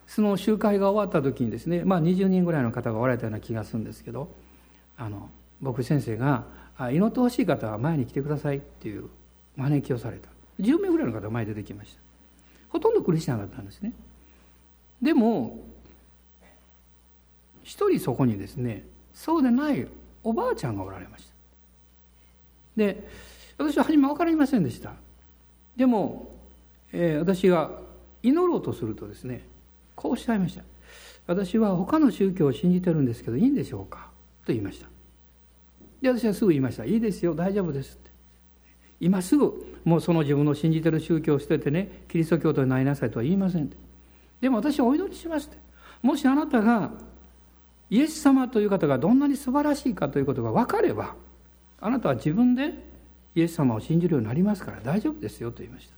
[0.08, 4.30] その集会が終わった時にですね、まあ、20人ぐらいの方がおられたような気がするんですけど
[4.96, 5.28] あの
[5.60, 6.44] 僕先生が
[6.92, 9.08] 祈ってほしい方は前に来てくださいっていう
[9.56, 10.28] 招きをされた。
[10.60, 12.00] 10名ぐらいの方が前に出てきました。
[12.68, 13.92] ほとんどクリスチャンだったんですね。
[15.02, 15.64] でも
[17.62, 19.86] 一人そこにですねそうでない
[20.24, 21.30] おばあちゃんがおられました。
[22.76, 23.08] で
[23.56, 24.94] 私は初め分かりませんでした。
[25.76, 26.34] でも、
[26.92, 27.70] えー、私が
[28.22, 29.44] 祈ろうとするとですね
[29.94, 30.62] こうおっしゃいました
[31.28, 34.10] 私は他の宗教を信じてるんですけどいいんでしょうか？
[34.44, 34.88] と言いました。
[36.00, 38.10] で私はすぐ言いました「いいですよ大丈夫です」って。
[39.00, 43.76] 今すぐもうその自分の信じてる宗教を捨ててねキリスト教徒になりなさいとは言いませんって。
[44.40, 45.58] でも私はお祈りしますって。
[46.02, 46.92] もしあなたが
[47.90, 51.16] イエス様という方がどんなに素晴らしいかということが分かれば
[51.80, 52.74] あなたは自分で
[53.34, 55.94] イエス様を信じるようになりますから大丈夫ですよと言いました。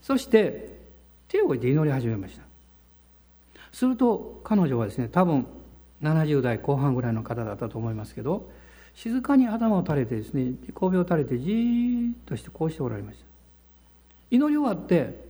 [0.00, 0.80] そして
[1.28, 2.42] 手を置いて祈り始めました。
[3.72, 5.46] すると彼女はですね多分
[6.02, 8.50] 70代後半ぐらいの方だったと思いますけど
[8.94, 13.24] 静かに頭を垂れてですね神戸を垂れてじーっとしてこうしておられました。
[14.30, 15.24] 祈り終わって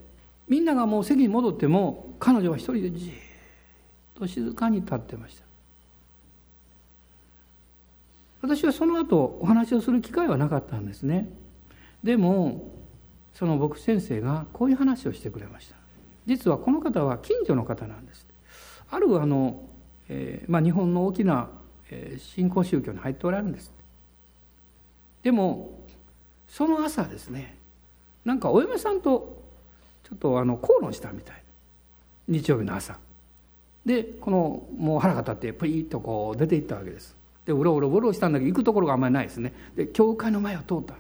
[0.49, 3.15] みんながもう席に戻っても彼女は一人でじーっ
[4.15, 5.43] と静かに立ってました。
[8.43, 11.29] 私はその後お話をする機会はなかったんですね。
[12.03, 12.73] でも
[13.35, 15.77] その牧師先生がこういう話をしてくれました。
[16.27, 18.27] 実はこの方は近所の方なんです。
[18.91, 19.61] あるあの、
[20.09, 21.49] えー、まあ、日本の大きな
[22.19, 23.73] 新興宗教に入っておられるんです。
[25.23, 25.79] でも
[26.49, 27.57] その朝ですね
[28.25, 29.41] なんかお嫁さんと
[30.05, 31.43] ちょっとあの口論したみたい。
[32.29, 32.99] 日曜日の朝。
[33.85, 37.17] でこのもう腹が立ってプリッとこう出ていったわけです。
[37.47, 39.53] でうろうろうろしたんだけど行くところがあんまりないですね。
[39.77, 40.95] で教会の前を通った。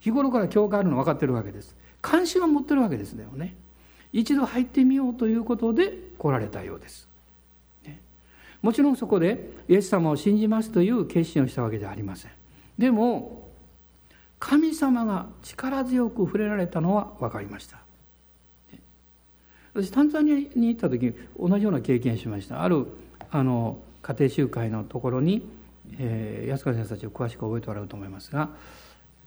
[0.00, 1.74] 日頃から教会あるの分かってるわけです。
[2.00, 3.56] 関心は持ってるわけですよね。
[4.12, 7.07] 一度入ってみようということで来られたようです。
[8.62, 12.30] もちろんそこでイエス様を信じますという決心をしたわけではありません。
[12.76, 13.48] でも
[14.38, 17.78] 神様が力強く触れられたのは分かりました。
[19.74, 22.62] 私タンザニアに行った時同じような経験しました。
[22.62, 22.86] ある
[23.30, 25.46] あの家庭集会のところに、
[25.98, 28.50] えー、安川先生たちを詳しく覚えておられると思いますが、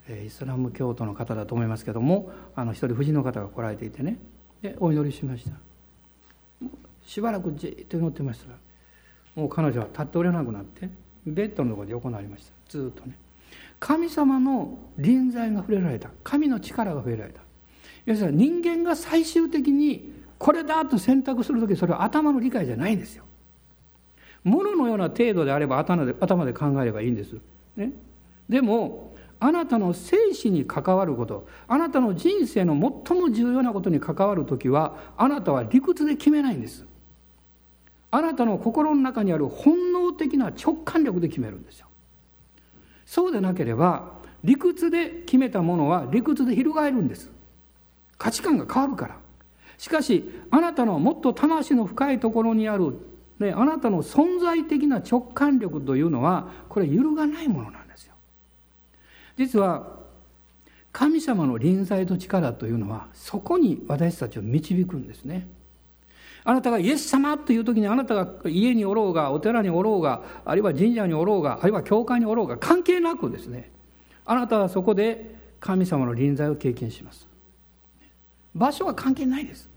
[0.08, 4.18] えー、イスラム教徒の方だと思いますけどもあの一人夫人の方が来られていてね。
[4.60, 5.52] でお祈りしました。
[7.04, 8.50] しばらくじっと祈ってました。
[8.50, 8.56] ら
[9.34, 10.88] もう彼女は立っておれなくなって
[11.26, 12.52] ベッドのところで横になりました。
[12.68, 13.16] ずっとね。
[13.80, 16.10] 神様の臨在が触れられた。
[16.22, 17.40] 神の力が触れられた。
[18.06, 23.24] 要するに人間が最終的にこれだと選択する時それは頭の理解じゃないんですよ。
[24.44, 27.36] もののような程度であれば頭で頭で考えればいいんです、
[27.76, 27.92] ね、
[28.48, 32.72] でもあなたの生死に関わることあなたの人生の
[33.06, 36.84] 最も重要なことに関わる時はあなたは理屈で決めないんです。
[38.14, 41.86] あなたの心の中にある本能的な直感力で決めるんですよ。
[43.06, 44.12] そうでなければ
[44.44, 47.30] 理屈で決めたものは理屈で翻るんです。
[48.18, 49.16] 価値観が変わるから。
[49.78, 52.98] しかしあなたのもっと魂の深いところにある、
[53.38, 58.14] ね、あなたの存在的な直感力というのはこれ揺るがないものなんですよ。
[59.38, 60.00] 実は
[60.92, 65.48] 神様の臨在と力というのはそこに私たちを導くんですね。
[66.44, 73.70] あなたがイエス様という時にあなたが家におろうがお寺におろうがあるいは神社におろうがあるいは教会におろうが関係なくですね
[74.24, 77.26] あなたはそこで神様の臨在を経験します。
[78.54, 79.68] 場所は関係ないです。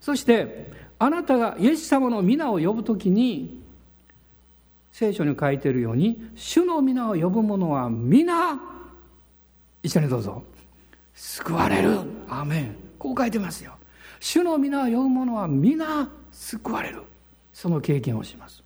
[0.00, 3.62] そしてあなたがイエス様の皆を呼ぶ時に
[4.92, 8.58] 聖書に書いているように主の皆を呼ぶ者は皆
[9.82, 10.42] 一緒にどうぞ。
[11.14, 12.00] 救われる。
[12.28, 12.74] アーメン。
[12.98, 13.72] こう書いてますよ。
[14.20, 17.02] 主の皆を呼ぶ者は皆救われる。
[17.52, 18.62] その経験をします。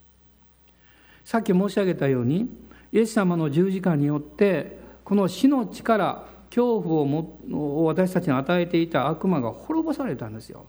[1.25, 2.49] さっき申し上げたように
[2.93, 10.67] イエス様の十字架によってこの死の力恐怖をも私たちに与えていた悪魔が滅ぼされたんですよ。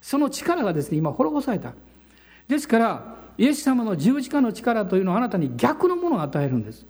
[0.00, 1.74] その力がですね今滅ぼされた。
[2.48, 6.84] ですからイエス様の十字架の力というのはあなたに逆のものを与えるんです。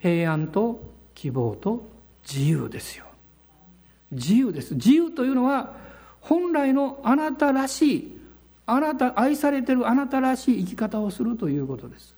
[0.00, 0.82] 平安と
[1.14, 1.86] 希望と
[2.28, 3.04] 自由ですよ。
[4.10, 4.74] 自由です。
[4.74, 5.83] 自由というのは
[6.24, 8.20] 本来のあなたらしい
[8.66, 12.14] あなた愛されてるあなたらしい生き方をするということです。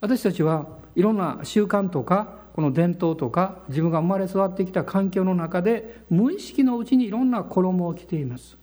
[0.00, 8.56] 私たちはいろんな習慣とかこの伝統とか自分が生まれ育ってきた環境の中で無意識のうちにいろんな衣を着ています。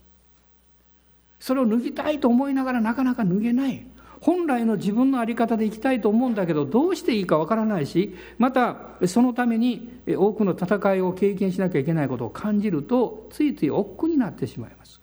[1.39, 3.85] それを脱ぎたいと思いながらなかなか脱げない。
[4.21, 15.01] 本来の自分の在り方で生きたいと思うんだけどどうしていいかわからないしまたそのために多くの戦いを経験しなきゃいけないことを感じるとついつい億劫になってしまいます。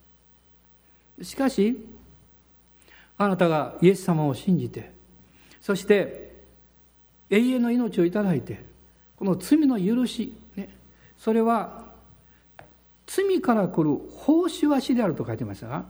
[1.23, 1.85] しかし
[3.17, 4.93] あなたがイエス様を信じて
[5.61, 6.37] そして
[7.31, 8.65] 永遠の命をいただいて
[9.17, 10.69] この罪の許し、ね、
[11.19, 11.87] それは
[13.07, 15.87] 罪から来る報酬は死であると書いてましたが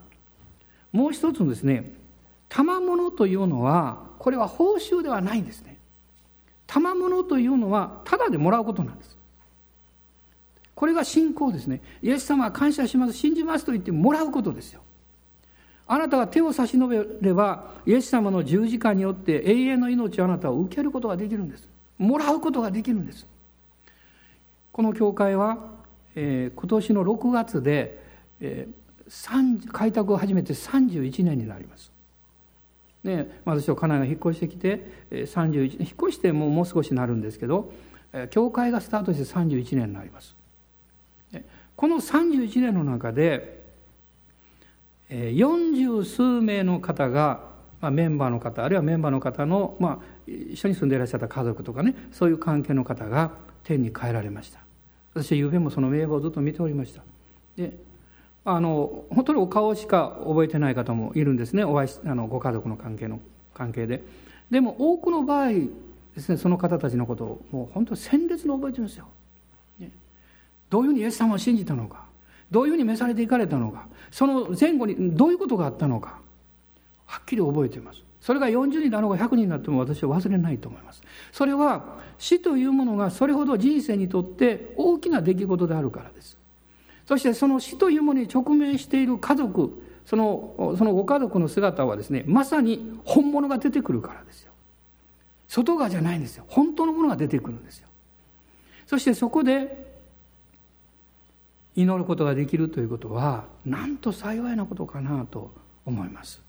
[0.93, 1.93] もう一つのですね
[2.49, 5.79] 賜物というのはこれは報酬ではないんですね。
[6.67, 9.17] 賜物というのはただでもらうことなんです。
[10.75, 11.81] これが信仰ですね。
[12.03, 14.81] イエス様は感謝します信じますと言ってもらうことですよ。
[15.87, 21.67] あなたが手を差し伸べればイエス様の十字架によって永遠の命をあなたを受けることができるんです。
[21.99, 23.27] もらうことができるんです。
[24.71, 25.59] この教会は、
[26.15, 28.01] えー、今年の6月で、
[28.41, 31.91] えー、開拓を始めて31年になります。
[33.09, 37.73] ね、私と家内が引っ越してきて31引っ越してもうもう少しなるんですけど
[38.31, 40.37] 教会がスタートして31年になります。
[41.77, 43.65] この31年の中で
[45.11, 47.41] 40数名の方が、
[47.81, 53.31] まあ、メンバーの方あるいはメンバーの方の、まあ、一緒に住んでいらっしゃった家族とかねそういう関係の方が
[53.65, 54.61] 天に帰られました。
[55.15, 57.03] 私はゆうべもその名簿をずっと見ておりました。
[57.57, 57.77] で
[58.51, 61.65] あの本当にお顔しか覚えてない方もいるんですね。
[61.65, 63.21] お会いあのご家族の関係の
[63.55, 64.03] 関係で。
[64.51, 69.07] でも多くの場合ですねその方たちのことをもう本当に鮮烈に覚えてますよ、
[69.79, 69.91] ね、
[70.71, 72.05] どういうふうにイエス様を信じたのか
[72.51, 76.19] どういうふうに召されていかれたのかその前後にどういうことがあったのか
[77.07, 78.03] はっきり覚えています。
[78.21, 81.03] それが40人なのか100人になっても私は忘れないと思います。
[81.33, 86.37] それは死というものがそれほど人生にとって大きな出来事であるからです。
[87.09, 94.53] そしてその死というものに直面している家族そのそのご家族の姿はですねまさに本物が出てくるからですよ。
[95.49, 96.45] 外側じゃないんですよ。
[96.49, 97.89] 本当のものが出てくるんですよ。
[98.87, 99.87] そしてそこで
[101.77, 105.51] 祈ることができるということはなんと幸いなことかなと
[105.87, 106.43] 思います。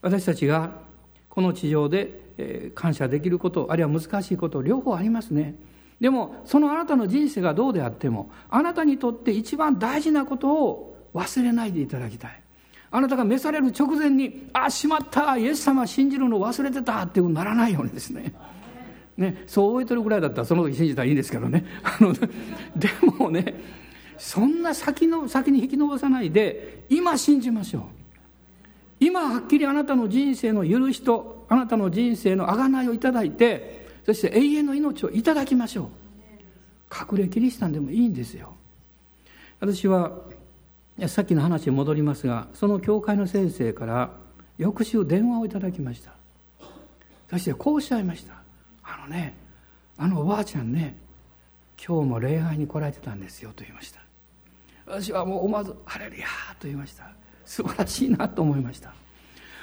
[0.00, 0.70] 私たちが
[1.28, 5.56] この地上で感謝できることあるいは難しいこと両方ありますね。
[6.02, 12.42] でもそのあなたの人生がどうであってもあなたにとって一番大事なことを忘れないでいただきたい。
[12.90, 18.34] あなたが召される直前にあしまったイエス様信じるの忘れてたってならないようにですね。
[19.16, 21.64] ねそう覚えてるぐらいだったらその時信じたらいいんですけどね。
[21.84, 23.54] あのでもね
[24.18, 27.82] そんな先の先に引き延ばさないで今信じましょう。
[28.98, 35.88] 今はっきりあなたの人生の許しとあなたの人生の贖いをいただいてそして永遠の命をいただきましょう。
[37.14, 38.54] 隠れキリシタンでもいいんですよ。
[39.60, 40.12] 私は
[41.06, 44.10] さっきの話に戻りますがその教会の先生から
[44.58, 46.12] 翌週電話をいただきました。
[47.30, 48.34] そしてこうおっしゃいました。
[48.82, 49.34] あのね
[49.96, 50.96] あのおばあちゃんね
[51.84, 54.00] 今日も礼拝に来られてたんですよと言いました。
[54.84, 56.26] 私はもう思わず「ハレルヤ!」
[56.60, 57.10] と言いました。
[57.44, 58.92] 素晴らしいなと思いました。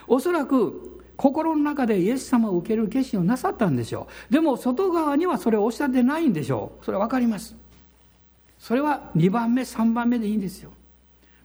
[0.09, 4.33] おそらく心の中でイエス様を受ける決心をなさったんでしょう。
[4.33, 6.85] でも外側にはそれをおっしゃってないんでしょう。
[6.85, 7.55] それは分かります。
[8.57, 10.71] それは2番目3番目でいいんですよ。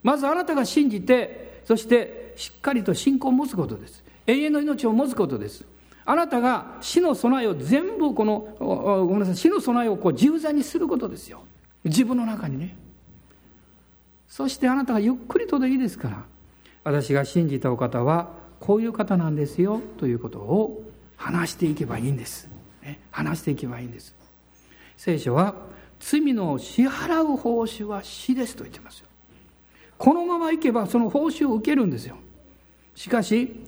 [0.01, 4.03] まずあなたが信じてそしてしっかりと信仰を持つことです。
[4.27, 5.65] 永遠の命を持つことです。
[6.05, 11.43] あなたが死の備えを全部このごめんなさい死の備えをこう自在にすることですよ。
[11.83, 12.75] 自分の中にね。
[14.27, 16.23] そしてあなたがゆっくりとでいいですから
[16.83, 20.83] 私が信じたお方はこういう方なんですよということを
[21.17, 22.49] 話していけばいいんです、
[22.81, 24.15] ね、話していけばいいんです。
[24.97, 25.53] 聖書は
[25.99, 29.07] 罪の支払う報酬は死ですと言ってますよ。
[29.97, 32.17] このままいけばその報酬を受けるんですよ。
[32.95, 33.63] しかし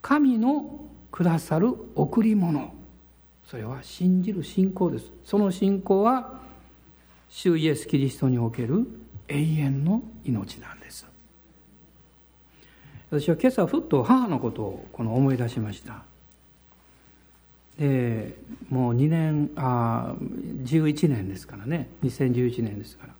[0.00, 2.72] 神のくださる贈り物。
[3.44, 5.12] それは信じる信仰です。
[5.24, 6.40] その信仰は
[7.28, 8.86] 主イエス・キリストにおける
[9.28, 10.81] 永遠の命なんです。
[13.12, 16.02] 私は今朝ふっと母のことをこの思い出しました。
[17.78, 18.34] で
[18.70, 20.14] もう2年あ
[20.64, 21.88] 11年ですからね。
[22.02, 23.12] 2011年ですから。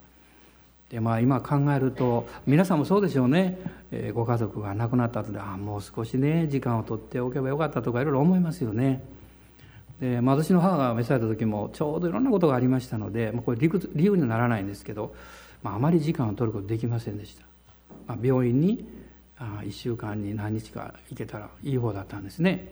[0.89, 3.59] でまあ今考えると皆さんもそうでしょうね、
[3.91, 9.05] えー、ご家族が亡くなった後でああもう少しね時間を取っておけばよかったとかいろいろ思いますよね。
[10.01, 15.15] で、まあ、私の母が召された時もちょうどいろんなことがありましたのでもうこれ理理由にならないんですけど、
[15.63, 17.45] まあ、あまり時間を取ることできませんでした、
[18.07, 18.87] まあ、病院に
[19.63, 22.69] 1週間に何日か行けたらいい方だったんですね。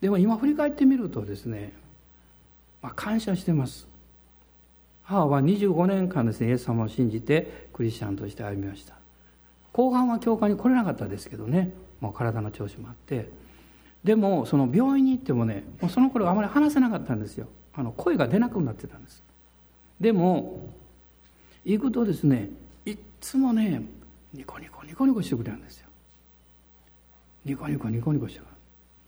[0.00, 1.72] でも今振り返ってみるとですね、
[2.82, 3.86] まあ、感謝してます。
[5.02, 8.94] 母は25年間ですねイエス様を信じてクリスチャンとして歩みました。
[9.72, 13.28] 後半は教会に来れなかったですけどねもう体の調子もあって。
[14.02, 17.48] でもその病院に行ってもねもうその頃あまり話せなかったんですよ。
[17.74, 19.22] あの声が出なくなってたんです。
[20.00, 20.70] でも
[21.64, 22.48] 行くとですね
[22.86, 23.82] いっつもね
[24.32, 25.88] ニコニコニコニコしてくれるんですよ。
[27.44, 28.44] ニコニコニコニコしてく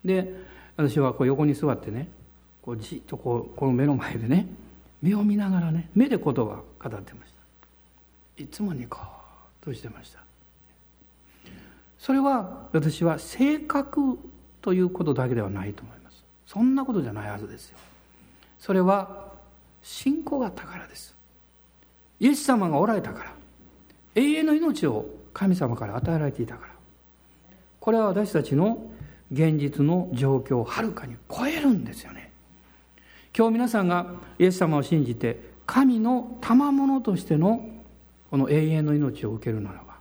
[0.04, 0.22] れる。
[0.24, 0.34] で
[0.76, 2.08] 私はこう横に座ってね
[2.62, 4.46] こうじっとこうこの目の前でね
[5.00, 7.32] 目を見ながらね目で言葉を語ってまし
[8.36, 8.42] た。
[8.42, 9.02] いつもニコッ
[9.60, 10.20] としてました。
[11.98, 14.18] それは私は性格
[14.60, 16.24] ということだけではないと思います。
[16.46, 17.78] そんなことじゃないはずですよ。
[18.58, 19.30] それは
[19.82, 21.14] 信仰があったからです。
[22.18, 23.41] イエス様がおられたから。
[24.14, 26.72] 永遠の命を神様から与えられていたから。
[27.80, 28.90] これは私たちの
[29.32, 32.30] 現実の状況をはるかに超えるんですよね。
[33.36, 34.06] 今日皆さんが
[34.38, 37.66] イエス様を信じて神の賜物としての
[38.30, 39.96] この永遠の命を受けるならば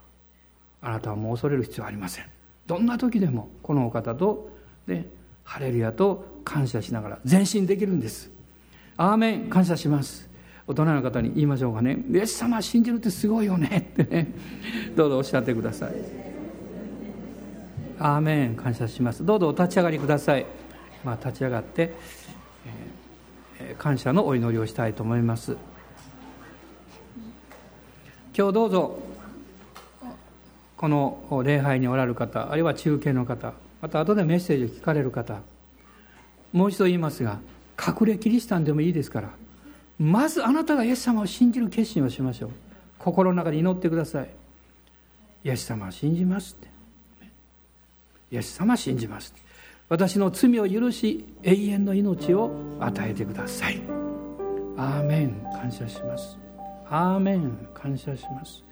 [0.81, 2.25] あなたはもう恐れる必要はありません。
[2.67, 4.49] どんな時でもこのお方と
[4.87, 5.05] で
[5.43, 8.31] ハレルヤと感謝しながら前進できるんです。
[8.97, 9.49] アーメン。
[9.49, 10.30] 感謝します。
[10.71, 11.97] 大人の方に言いましょうかね。
[12.09, 13.89] イエス様信じるってすごいよね。
[13.93, 14.27] ってね。
[14.95, 15.91] どうぞおっしゃってください。
[17.99, 18.55] アーメン。
[18.55, 19.25] 感謝します。
[19.25, 20.45] どうぞお立ち上がりください。
[21.03, 21.93] まあ立ち上がって
[23.59, 25.57] え感謝のお祈りをしたいと思います。
[28.33, 28.99] 今日どうぞ。
[30.77, 33.53] この礼拝におられる方あるいは中継の方
[33.83, 35.41] また後でメッセージを聞かれる方
[36.53, 37.39] もう一度言いますが
[37.77, 39.29] 隠れキリシタンでもいいですから
[40.01, 42.49] まずあなたがイエス様を信じる決心をしましょう。
[42.97, 44.29] 心の中で祈ってください。
[45.43, 46.67] イエス様を信じますって。
[48.31, 49.35] イエス様を信じます
[49.89, 53.79] 私の罪を許し永遠の命を与えてください。
[54.75, 55.39] アーメン。
[55.53, 56.35] 感謝します。
[56.89, 57.67] アーメン。
[57.75, 58.63] 感謝します。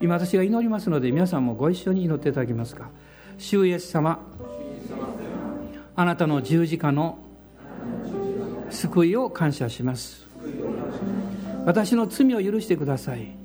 [0.00, 2.90] 今私が祈りますので皆さんもご一緒に祈っていただけますか。
[3.38, 4.20] 主イエス様。
[5.96, 7.18] あなたの十字架の
[8.70, 10.25] 救いを感謝します。
[11.64, 13.36] 私の罪を許してください。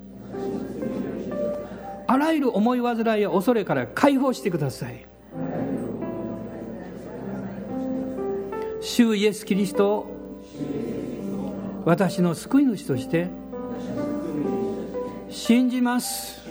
[2.07, 5.05] あらゆる思い煩いや恐れから解放してください。
[8.81, 13.29] 主イエス・キリストを私の救い主として
[15.29, 16.41] 信じます。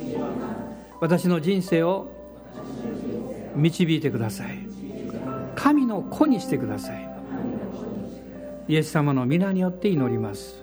[1.00, 2.08] 私の人生を
[3.54, 4.58] 導いてください。
[5.54, 7.09] 神の子にしてください。
[8.70, 10.62] イエス様の皆によって祈ります。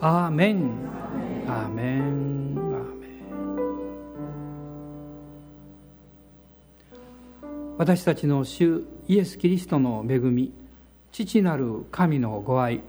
[0.00, 0.70] アーメン。
[1.48, 2.00] アーメン。
[2.00, 3.16] アーメン。
[7.78, 10.52] 私たちの主イエス・キリストの恵み
[11.10, 12.80] 父なる神のご愛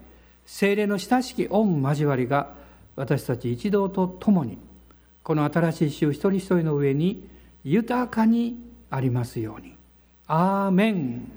[0.46, 2.54] 精霊の親しき御交わりが
[2.96, 4.60] 私たち一同と共に
[5.24, 7.28] この新しい週一人一人の上に
[7.64, 8.56] 豊かに
[8.92, 9.74] ありますように。
[10.28, 11.37] アーメン。